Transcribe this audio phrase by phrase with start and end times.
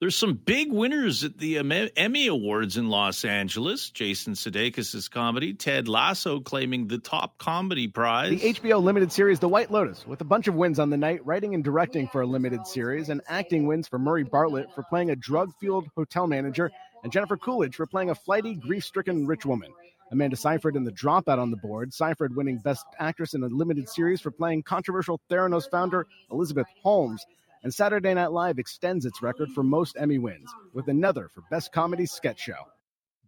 [0.00, 1.58] There's some big winners at the
[1.96, 3.90] Emmy Awards in Los Angeles.
[3.90, 8.30] Jason Sudeikis' comedy, Ted Lasso claiming the top comedy prize.
[8.30, 11.26] The HBO limited series The White Lotus, with a bunch of wins on the night,
[11.26, 15.10] writing and directing for a limited series, and acting wins for Murray Bartlett for playing
[15.10, 16.70] a drug-fueled hotel manager,
[17.02, 19.72] and Jennifer Coolidge for playing a flighty, grief-stricken rich woman.
[20.12, 23.88] Amanda Seyfried in The Dropout on the board, Seyfried winning Best Actress in a limited
[23.88, 27.26] series for playing controversial Theranos founder Elizabeth Holmes
[27.62, 31.72] and Saturday Night Live extends its record for most Emmy wins with another for Best
[31.72, 32.64] Comedy Sketch Show.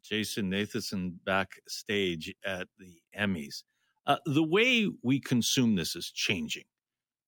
[0.02, 3.62] Jason Nathanson backstage at the Emmys.
[4.07, 6.65] Uh, the way we consume this is changing.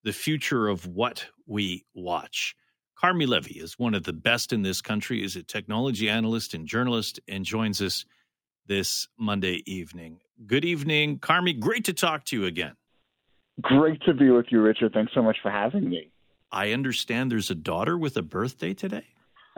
[0.05, 2.55] The future of what we watch.
[3.03, 6.67] Carmi Levy is one of the best in this country, is a technology analyst and
[6.67, 8.05] journalist, and joins us
[8.67, 10.21] this Monday evening.
[10.47, 11.59] Good evening, Carmi.
[11.59, 12.75] Great to talk to you again.
[13.61, 14.93] Great to be with you, Richard.
[14.93, 16.12] Thanks so much for having me.
[16.53, 19.07] I understand there's a daughter with a birthday today.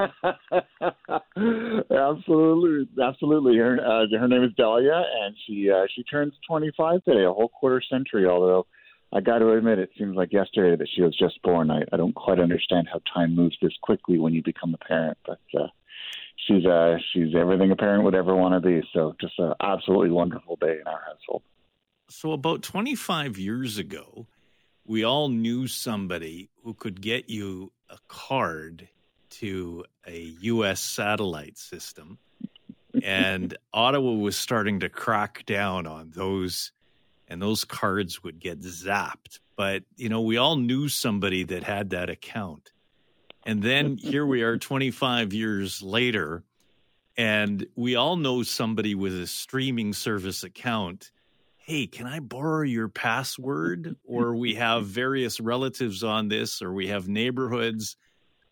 [1.91, 3.57] absolutely, absolutely.
[3.57, 7.49] Her uh, her name is Dahlia, and she uh, she turns 25 today, a whole
[7.49, 8.27] quarter century.
[8.27, 8.67] Although
[9.13, 11.71] I got to admit, it seems like yesterday that she was just born.
[11.71, 15.19] I, I don't quite understand how time moves this quickly when you become a parent,
[15.25, 15.69] but uh,
[16.47, 18.83] she's uh, she's everything a parent would ever want to be.
[18.93, 21.43] So just an absolutely wonderful day in our household.
[22.09, 24.27] So about 25 years ago,
[24.87, 28.89] we all knew somebody who could get you a card
[29.31, 30.81] to a U.S.
[30.81, 32.19] satellite system.
[33.03, 36.73] and Ottawa was starting to crack down on those,
[37.29, 39.41] and those cards would get zapped.
[39.57, 42.73] But, you know, we all knew somebody that had that account.
[43.47, 46.45] And then here we are 25 years later,
[47.17, 51.11] and we all know somebody with a streaming service account
[51.67, 53.97] hey, can I borrow your password?
[54.05, 57.97] or we have various relatives on this, or we have neighborhoods.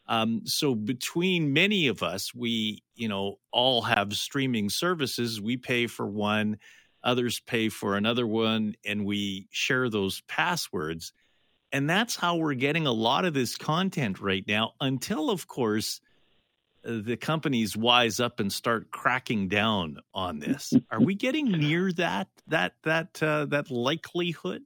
[0.08, 5.40] Um, so between many of us, we, you know, all have streaming services.
[5.40, 6.58] We pay for one,
[7.04, 11.12] others pay for another one, and we share those passwords.
[11.70, 16.00] And that's how we're getting a lot of this content right now, until, of course,
[16.84, 20.72] the companies wise up and start cracking down on this.
[20.90, 24.62] Are we getting near that that that uh, that likelihood?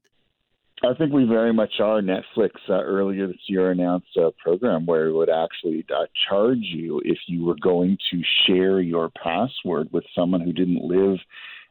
[0.84, 2.02] I think we very much are.
[2.02, 7.00] Netflix uh, earlier this year announced a program where it would actually uh, charge you
[7.04, 11.18] if you were going to share your password with someone who didn't live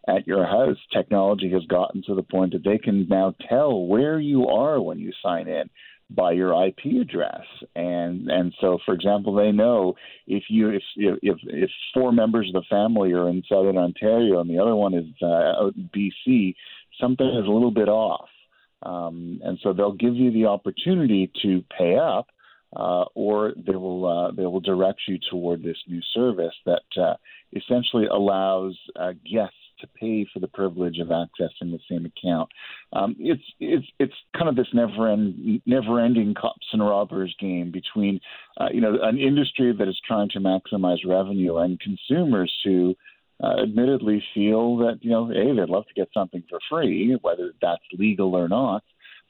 [0.07, 0.77] at your house.
[0.91, 4.97] Technology has gotten to the point that they can now tell where you are when
[4.97, 5.69] you sign in
[6.09, 7.45] by your IP address,
[7.75, 9.95] and and so, for example, they know
[10.27, 14.49] if you if if if four members of the family are in Southern Ontario and
[14.49, 16.55] the other one is uh, out in BC,
[17.01, 18.29] something is a little bit off,
[18.83, 22.27] um, and so they'll give you the opportunity to pay up,
[22.75, 27.15] uh, or they will uh, they will direct you toward this new service that uh,
[27.53, 32.49] essentially allows uh, guests to pay for the privilege of accessing the same account.
[32.93, 37.71] Um, it's it's it's kind of this never end never ending cops and robbers game
[37.71, 38.19] between
[38.59, 42.95] uh, you know an industry that is trying to maximize revenue and consumers who.
[43.43, 47.51] Uh, admittedly, feel that you know, hey, they'd love to get something for free, whether
[47.61, 48.81] that's legal or not,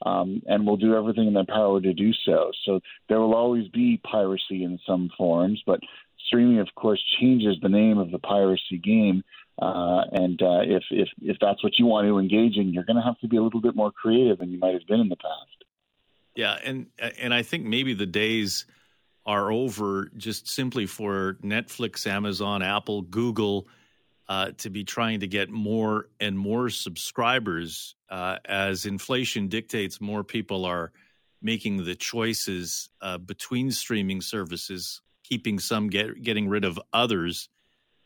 [0.04, 2.52] um, and will do everything in their power to do so.
[2.64, 2.78] So
[3.08, 5.80] there will always be piracy in some forms, but
[6.26, 9.22] streaming, of course, changes the name of the piracy game
[9.58, 12.96] uh, and uh, if, if if that's what you want to engage in, you're going
[12.96, 15.08] to have to be a little bit more creative than you might have been in
[15.08, 15.64] the past.
[16.34, 16.86] Yeah, and
[17.18, 18.66] and I think maybe the days
[19.24, 23.66] are over just simply for Netflix, Amazon, Apple, Google
[24.28, 30.00] uh, to be trying to get more and more subscribers uh, as inflation dictates.
[30.00, 30.92] More people are
[31.42, 37.48] making the choices uh, between streaming services, keeping some, get, getting rid of others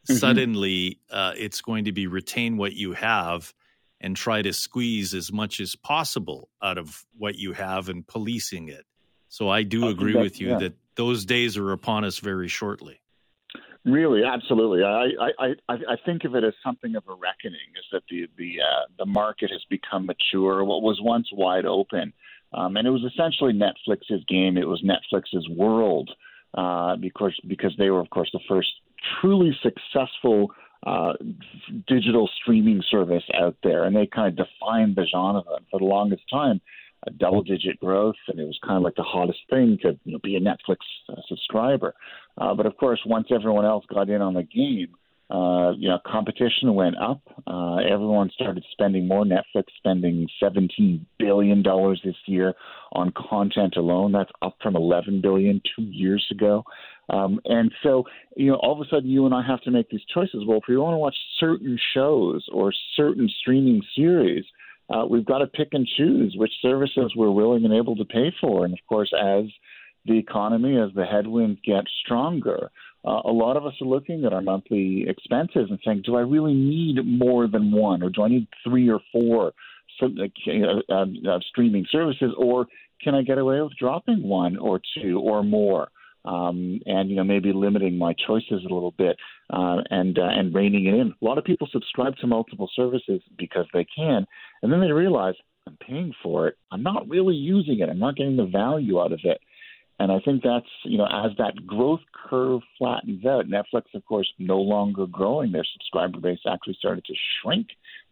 [0.08, 0.14] mm-hmm.
[0.14, 3.52] suddenly uh, it's going to be retain what you have
[4.00, 8.68] and try to squeeze as much as possible out of what you have and policing
[8.68, 8.86] it.
[9.28, 10.58] So I do agree that, with you yeah.
[10.58, 13.00] that those days are upon us very shortly.
[13.84, 14.82] Really, absolutely.
[14.82, 15.06] I,
[15.38, 17.72] I, I, I think of it as something of a reckoning.
[17.78, 20.62] Is that the the uh, the market has become mature?
[20.64, 22.12] What was once wide open,
[22.52, 24.58] um, and it was essentially Netflix's game.
[24.58, 26.10] It was Netflix's world
[26.52, 28.68] uh, because because they were, of course, the first
[29.20, 30.50] truly successful
[30.86, 31.12] uh,
[31.86, 36.22] digital streaming service out there, and they kind of defined the genre for the longest
[36.30, 36.60] time.
[37.06, 40.18] A double-digit growth, and it was kind of like the hottest thing to you know,
[40.22, 40.76] be a Netflix
[41.08, 41.94] uh, subscriber.
[42.36, 44.94] Uh, but of course, once everyone else got in on the game,
[45.30, 47.22] uh, you know, competition went up.
[47.46, 49.24] Uh, everyone started spending more.
[49.24, 51.62] Netflix spending $17 billion
[52.04, 52.54] this year
[52.92, 54.10] on content alone.
[54.10, 56.64] That's up from 11 billion two years ago.
[57.12, 58.04] Um, and so,
[58.36, 60.44] you know, all of a sudden you and I have to make these choices.
[60.46, 64.44] Well, if we want to watch certain shows or certain streaming series,
[64.88, 68.32] uh, we've got to pick and choose which services we're willing and able to pay
[68.40, 68.64] for.
[68.64, 69.44] And of course, as
[70.06, 72.70] the economy, as the headwinds get stronger,
[73.04, 76.20] uh, a lot of us are looking at our monthly expenses and saying, do I
[76.20, 79.52] really need more than one, or do I need three or four
[80.02, 80.06] uh,
[80.92, 82.66] uh, streaming services, or
[83.02, 85.88] can I get away with dropping one or two or more?
[86.24, 89.16] Um, and you know maybe limiting my choices a little bit
[89.50, 91.14] uh, and uh, and reining it in.
[91.20, 94.26] A lot of people subscribe to multiple services because they can,
[94.62, 95.34] and then they realize
[95.66, 96.56] I'm paying for it.
[96.72, 97.88] I'm not really using it.
[97.88, 99.40] I'm not getting the value out of it.
[100.00, 104.32] And I think that's, you know, as that growth curve flattens out, Netflix, of course,
[104.38, 105.52] no longer growing.
[105.52, 107.66] Their subscriber base actually started to shrink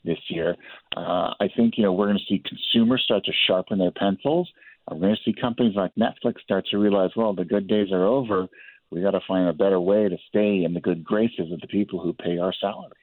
[0.04, 0.54] this year.
[0.94, 4.50] Uh, I think, you know, we're going to see consumers start to sharpen their pencils.
[4.90, 8.04] We're going to see companies like Netflix start to realize, well, the good days are
[8.04, 8.46] over.
[8.90, 11.66] We got to find a better way to stay in the good graces of the
[11.66, 12.94] people who pay our salaries.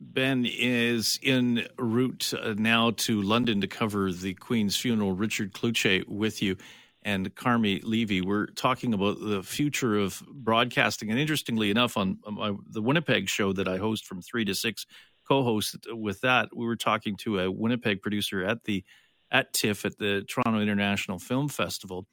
[0.00, 5.12] Ben is en route uh, now to London to cover the Queen's funeral.
[5.12, 6.56] Richard Cloutier with you
[7.02, 8.20] and Carmi Levy.
[8.20, 11.10] We're talking about the future of broadcasting.
[11.10, 14.86] And interestingly enough, on my, the Winnipeg show that I host from three to six,
[15.28, 18.84] co-host with that, we were talking to a Winnipeg producer at the
[19.30, 22.06] at TIFF at the Toronto International Film Festival,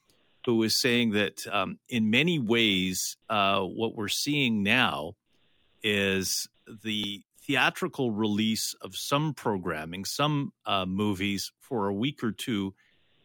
[0.45, 5.13] who was saying that um, in many ways, uh, what we're seeing now
[5.83, 6.47] is
[6.83, 12.73] the theatrical release of some programming, some uh, movies for a week or two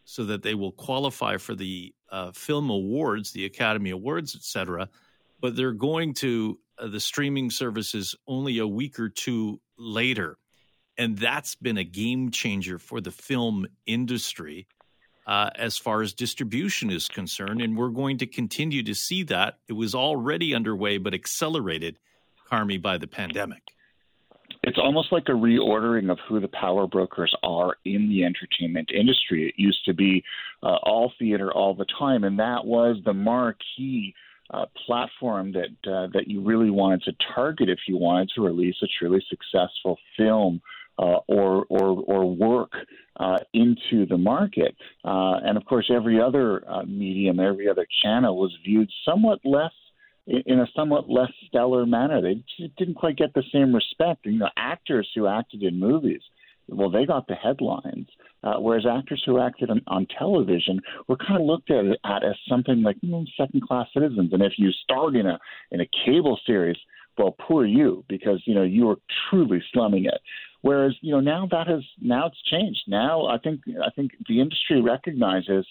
[0.04, 4.88] so that they will qualify for the uh, film awards, the Academy Awards, etc.
[5.40, 10.38] But they're going to uh, the streaming services only a week or two later.
[10.98, 14.66] And that's been a game changer for the film industry
[15.26, 17.62] uh, as far as distribution is concerned.
[17.62, 19.58] And we're going to continue to see that.
[19.68, 21.98] It was already underway, but accelerated,
[22.50, 23.62] Carmi, by the pandemic
[24.62, 29.48] it's almost like a reordering of who the power brokers are in the entertainment industry.
[29.48, 30.22] It used to be
[30.62, 34.14] uh, all theater all the time, and that was the marquee
[34.52, 38.76] uh, platform that uh, that you really wanted to target if you wanted to release
[38.82, 40.60] a truly successful film
[41.02, 42.72] uh, or or or work
[43.24, 44.72] uh, into the market.
[45.04, 49.76] Uh, and of course, every other uh, medium, every other channel was viewed somewhat less
[50.26, 52.18] in a somewhat less stellar manner.
[52.22, 52.36] They
[52.78, 54.20] didn't quite get the same respect.
[54.24, 56.22] You know, actors who acted in movies,
[56.68, 58.08] well, they got the headlines,
[58.44, 62.36] uh, whereas actors who acted on, on television were kind of looked at, at as
[62.48, 64.32] something like know, second-class citizens.
[64.32, 65.38] And if you starred in a
[65.72, 66.78] in a cable series,
[67.18, 68.98] well, poor you, because you know you were
[69.28, 70.20] truly slumming it.
[70.62, 72.82] Whereas you know now that has now it's changed.
[72.86, 75.66] Now I think I think the industry recognizes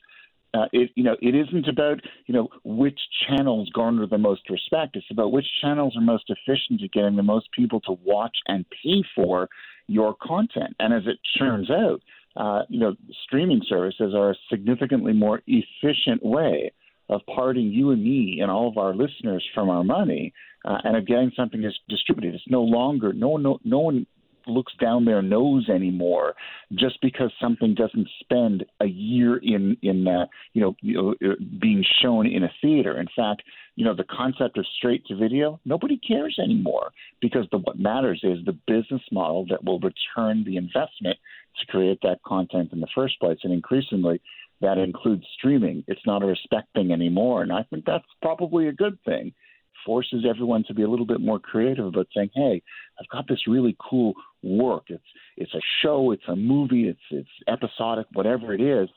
[0.54, 4.98] uh, it you know it isn't about you know which channels garner the most respect.
[4.98, 8.66] It's about which channels are most efficient at getting the most people to watch and
[8.84, 9.50] pay for
[9.88, 10.76] your content.
[10.80, 12.02] And as it turns out,
[12.36, 16.74] uh, you know streaming services are a significantly more efficient way
[17.08, 20.34] of parting you and me and all of our listeners from our money
[20.66, 22.36] uh, and of getting something distributed.
[22.36, 24.06] It's no longer no no no one
[24.52, 26.36] looks down their nose anymore
[26.74, 32.28] just because something doesn't spend a year in in uh, you, know, uh, being shown
[32.28, 33.00] in a theater.
[33.00, 33.44] In fact,
[33.76, 36.92] you know the concept of straight to video nobody cares anymore
[37.22, 41.18] because the, what matters is the business model that will return the investment
[41.60, 44.22] to create that content in the first place, and increasingly
[44.62, 45.84] that includes streaming.
[45.88, 49.34] It's not a respect thing anymore, and I think that's probably a good thing
[49.86, 52.62] forces everyone to be a little bit more creative about saying, "Hey,
[53.00, 54.86] I've got this really cool work.
[54.88, 55.04] It's
[55.38, 58.90] it's a show, it's a movie, it's it's episodic, whatever it is.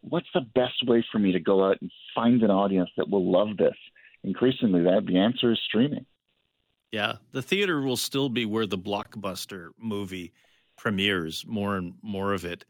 [0.00, 3.30] What's the best way for me to go out and find an audience that will
[3.30, 3.76] love this?"
[4.24, 6.06] Increasingly, that the answer is streaming.
[6.92, 10.32] Yeah, the theater will still be where the blockbuster movie
[10.76, 11.44] premieres.
[11.46, 12.64] More and more of it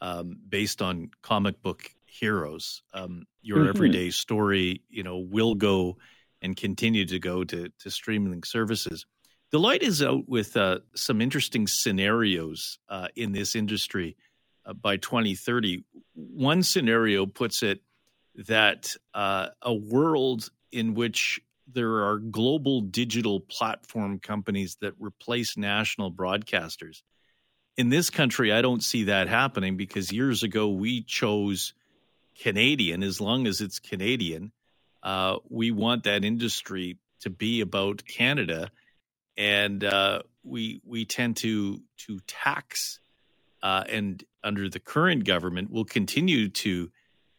[0.00, 2.82] um, based on comic book heroes.
[2.92, 3.68] Um, your mm-hmm.
[3.68, 5.98] everyday story, you know, will go
[6.42, 9.06] and continue to go to, to streaming services.
[9.52, 14.16] Deloitte is out with uh, some interesting scenarios uh, in this industry
[14.66, 15.84] uh, by 2030.
[16.14, 17.80] One scenario puts it
[18.46, 21.40] that uh, a world in which
[21.72, 27.02] there are global digital platform companies that replace national broadcasters.
[27.76, 31.74] In this country, I don't see that happening because years ago we chose
[32.40, 34.52] Canadian as long as it's Canadian
[35.02, 38.70] uh, we want that industry to be about Canada.
[39.36, 42.98] and uh, we we tend to to tax,
[43.62, 46.90] uh, and under the current government, we'll continue to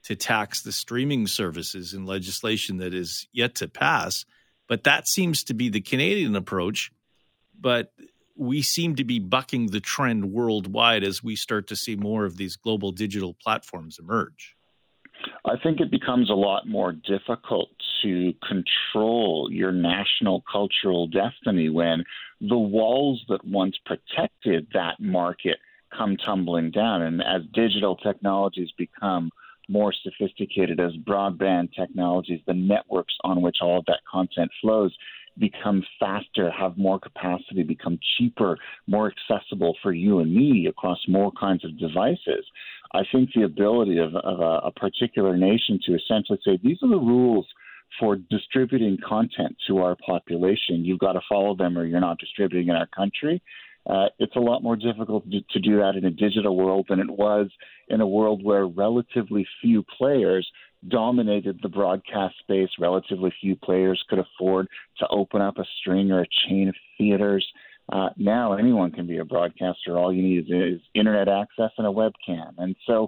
[0.03, 4.25] to tax the streaming services in legislation that is yet to pass.
[4.67, 6.91] But that seems to be the Canadian approach.
[7.59, 7.91] But
[8.35, 12.37] we seem to be bucking the trend worldwide as we start to see more of
[12.37, 14.55] these global digital platforms emerge.
[15.45, 17.69] I think it becomes a lot more difficult
[18.03, 22.03] to control your national cultural destiny when
[22.41, 25.57] the walls that once protected that market
[25.95, 27.01] come tumbling down.
[27.01, 29.31] And as digital technologies become
[29.67, 34.95] more sophisticated, as broadband technologies, the networks on which all of that content flows,
[35.37, 38.57] become faster, have more capacity, become cheaper,
[38.87, 42.45] more accessible for you and me across more kinds of devices.
[42.93, 46.89] I think the ability of, of a, a particular nation to essentially say, these are
[46.89, 47.47] the rules
[47.99, 50.85] for distributing content to our population.
[50.85, 53.41] You've got to follow them or you're not distributing in our country.
[53.89, 56.99] Uh, it's a lot more difficult to, to do that in a digital world than
[56.99, 57.49] it was
[57.87, 60.47] in a world where relatively few players
[60.87, 62.69] dominated the broadcast space.
[62.77, 64.67] Relatively few players could afford
[64.99, 67.47] to open up a string or a chain of theaters.
[67.91, 69.97] Uh, now anyone can be a broadcaster.
[69.97, 72.53] All you need is, is internet access and a webcam.
[72.57, 73.07] And so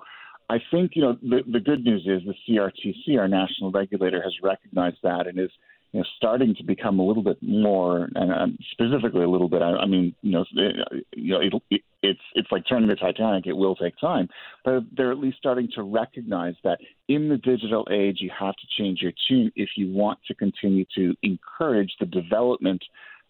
[0.50, 4.34] I think you know the, the good news is the CRTC, our national regulator, has
[4.42, 5.52] recognized that and is
[5.92, 9.62] you know, starting to become a little bit more, and specifically a little bit.
[9.62, 13.46] I, I mean, you know, it, you know, it, it's it's like turning the Titanic.
[13.46, 14.30] It will take time,
[14.64, 18.68] but they're at least starting to recognize that in the digital age, you have to
[18.78, 22.84] change your tune if you want to continue to encourage the development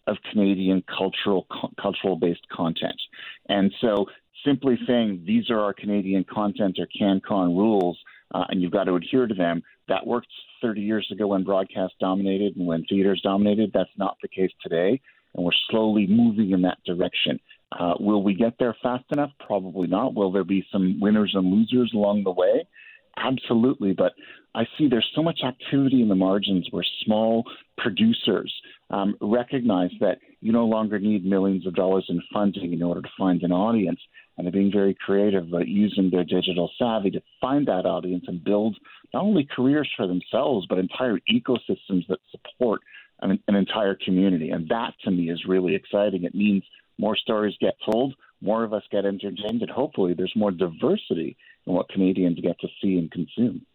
[0.06, 1.46] of Canadian cultural
[1.80, 3.00] cultural based content.
[3.48, 4.06] And so,
[4.44, 7.98] simply saying these are our Canadian content or CanCon rules
[8.34, 9.62] uh, and you've got to adhere to them.
[9.88, 10.28] That worked
[10.60, 13.70] 30 years ago when broadcast dominated and when theaters dominated.
[13.74, 15.00] That's not the case today,
[15.34, 17.38] and we're slowly moving in that direction.
[17.78, 19.30] Uh, will we get there fast enough?
[19.46, 20.14] Probably not.
[20.14, 22.66] Will there be some winners and losers along the way?
[23.16, 24.12] Absolutely, but
[24.54, 27.44] I see there's so much activity in the margins where small
[27.78, 28.52] producers
[28.90, 33.08] um, recognize that you no longer need millions of dollars in funding in order to
[33.18, 34.00] find an audience
[34.36, 38.42] and they're being very creative about using their digital savvy to find that audience and
[38.42, 38.76] build
[39.12, 42.80] not only careers for themselves, but entire ecosystems that support
[43.20, 44.50] an, an entire community.
[44.50, 46.24] And that to me is really exciting.
[46.24, 46.64] It means
[46.98, 51.74] more stories get told, more of us get entertained, and hopefully there's more diversity in
[51.74, 53.66] what Canadians get to see and consume.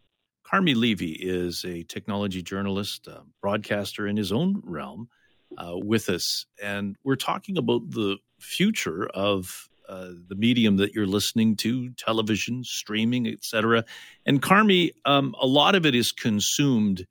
[0.46, 3.08] Carmi Levy is a technology journalist,
[3.42, 5.10] broadcaster in his own realm
[5.58, 6.46] uh, with us.
[6.62, 12.64] And we're talking about the future of uh, the medium that you're listening to, television,
[12.64, 13.86] streaming, etc.
[14.26, 17.08] And Carmi, um, a lot of it is consumed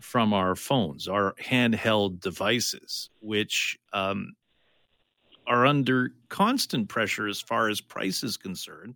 [0.00, 4.34] from our phones, our handheld devices, which um,
[5.46, 8.94] are under constant pressure as far as price is concerned.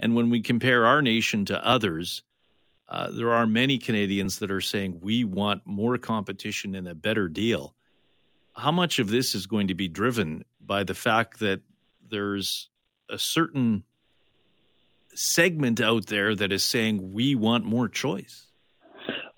[0.00, 2.22] And when we compare our nation to others,
[2.88, 7.28] uh, there are many Canadians that are saying we want more competition and a better
[7.28, 7.74] deal.
[8.56, 11.60] How much of this is going to be driven by the fact that
[12.10, 12.68] there's
[13.10, 13.84] a certain
[15.14, 18.46] segment out there that is saying we want more choice?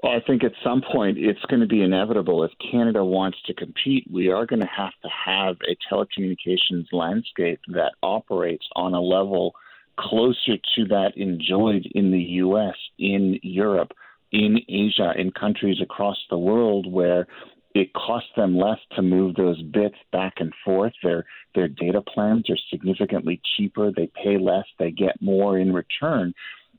[0.02, 2.44] Well, I think at some point it's going to be inevitable.
[2.44, 7.60] If Canada wants to compete, we are going to have to have a telecommunications landscape
[7.68, 9.54] that operates on a level
[9.98, 13.92] closer to that enjoyed in the U.S., in Europe,
[14.30, 17.26] in Asia, in countries across the world where
[17.74, 20.92] it costs them less to move those bits back and forth.
[21.02, 23.90] Their their data plans are significantly cheaper.
[23.90, 24.64] They pay less.
[24.78, 26.34] They get more in return,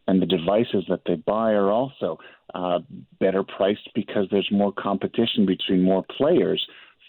[0.08, 2.20] and the devices that they buy are also
[2.54, 2.80] uh,
[3.20, 6.64] better priced because there's more competition between more players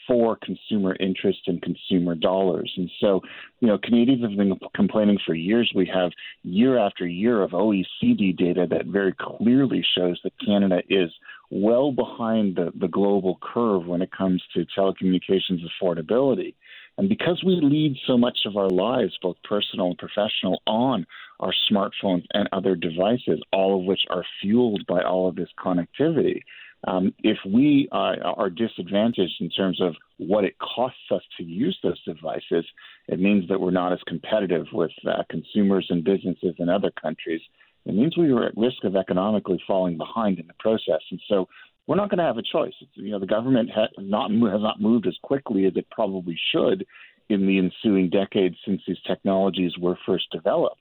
[0.07, 2.73] for consumer interest and consumer dollars.
[2.77, 3.21] And so,
[3.61, 5.71] you know, Canadians have been complaining for years.
[5.75, 6.11] We have
[6.43, 11.11] year after year of OECD data that very clearly shows that Canada is
[11.51, 16.55] well behind the, the global curve when it comes to telecommunications affordability.
[16.97, 21.07] And because we lead so much of our lives, both personal and professional, on
[21.41, 26.43] our smartphones and other devices, all of which are fueled by all of this connectivity,
[26.87, 31.79] um, if we uh, are disadvantaged in terms of what it costs us to use
[31.83, 32.65] those devices,
[33.09, 37.41] it means that we're not as competitive with uh, consumers and businesses in other countries
[37.87, 41.01] it means we are at risk of economically falling behind in the process.
[41.11, 41.49] And so
[41.87, 42.73] we're not going to have a choice.
[42.81, 46.39] It's, you know, the government has not has not moved as quickly as it probably
[46.53, 46.87] should
[47.29, 50.81] in the ensuing decades since these technologies were first developed.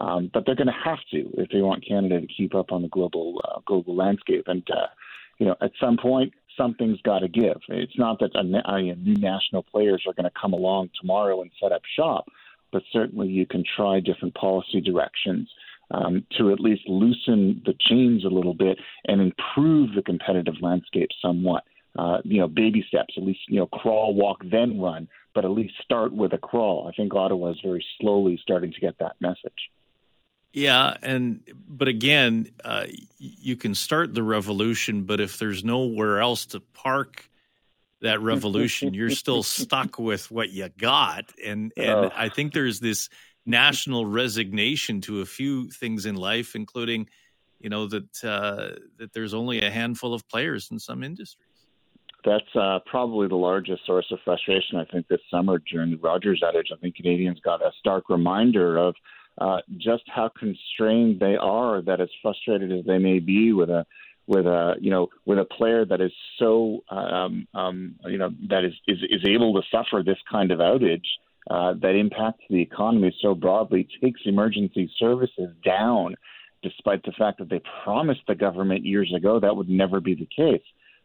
[0.00, 2.82] Um, but they're going to have to if they want Canada to keep up on
[2.82, 4.44] the global uh, global landscape.
[4.46, 4.86] And uh,
[5.40, 7.56] you know, at some point, something's got to give.
[7.68, 11.50] It's not that a, a, new national players are going to come along tomorrow and
[11.60, 12.26] set up shop,
[12.70, 15.50] but certainly you can try different policy directions
[15.92, 21.08] um, to at least loosen the chains a little bit and improve the competitive landscape
[21.22, 21.64] somewhat.
[21.98, 25.50] Uh, you know, baby steps, at least, you know, crawl, walk, then run, but at
[25.50, 26.86] least start with a crawl.
[26.86, 29.70] I think Ottawa is very slowly starting to get that message.
[30.52, 32.86] Yeah, and but again, uh,
[33.18, 37.30] you can start the revolution, but if there's nowhere else to park
[38.00, 41.32] that revolution, you're still stuck with what you got.
[41.44, 42.10] And and oh.
[42.16, 43.08] I think there's this
[43.46, 47.08] national resignation to a few things in life, including,
[47.60, 51.46] you know, that uh, that there's only a handful of players in some industries.
[52.24, 54.78] That's uh, probably the largest source of frustration.
[54.78, 58.76] I think this summer during the Rogers outage, I think Canadians got a stark reminder
[58.76, 58.94] of
[59.40, 61.82] uh, just how constrained they are.
[61.82, 63.86] That as frustrated as they may be with a
[64.26, 68.64] with a you know with a player that is so um, um, you know that
[68.64, 71.06] is, is is able to suffer this kind of outage
[71.50, 76.14] uh, that impacts the economy so broadly, takes emergency services down,
[76.62, 80.26] despite the fact that they promised the government years ago that would never be the
[80.26, 80.62] case.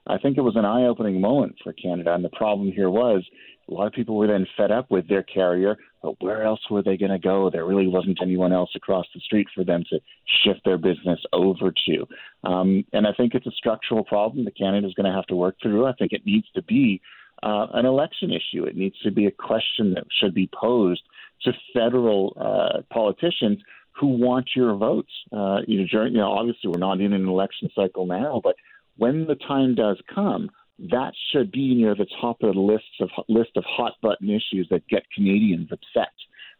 [0.07, 2.13] I think it was an eye opening moment for Canada.
[2.13, 3.25] And the problem here was
[3.67, 6.83] a lot of people were then fed up with their carrier, but where else were
[6.83, 7.49] they going to go?
[7.49, 9.99] There really wasn't anyone else across the street for them to
[10.43, 12.07] shift their business over to.
[12.43, 15.35] Um, and I think it's a structural problem that Canada is going to have to
[15.35, 15.85] work through.
[15.87, 17.01] I think it needs to be
[17.41, 18.65] uh, an election issue.
[18.65, 21.03] It needs to be a question that should be posed
[21.43, 23.59] to federal uh, politicians
[23.99, 25.11] who want your votes.
[25.31, 28.55] Uh, you know, during, you know, obviously we're not in an election cycle now, but
[28.97, 33.09] when the time does come, that should be near the top of the lists of
[33.29, 36.11] list of hot button issues that get Canadians upset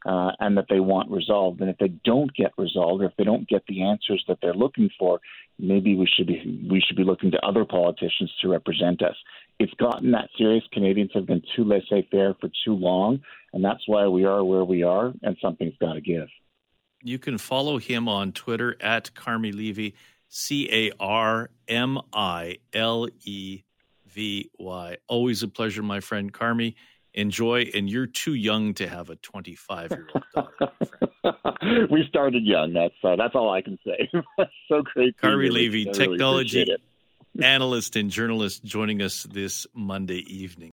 [0.05, 1.59] uh, and that they want resolved.
[1.61, 4.53] And if they don't get resolved, or if they don't get the answers that they're
[4.53, 5.19] looking for,
[5.59, 9.15] maybe we should be we should be looking to other politicians to represent us.
[9.59, 10.63] It's gotten that serious.
[10.71, 13.21] Canadians have been too laissez-faire for too long,
[13.53, 15.13] and that's why we are where we are.
[15.23, 16.27] And something's got to give.
[17.01, 19.95] You can follow him on Twitter at Carmi Levy.
[20.27, 23.61] C A R M I L E
[24.15, 24.97] V Y.
[25.07, 26.75] Always a pleasure, my friend Carmi.
[27.13, 30.23] Enjoy, and you're too young to have a 25 year old
[30.59, 31.87] daughter.
[31.91, 32.73] we started young.
[32.73, 34.09] That's uh, that's all I can say.
[34.67, 35.17] so great.
[35.17, 36.75] Carmi Levy, technology
[37.41, 40.73] analyst and journalist, joining us this Monday evening.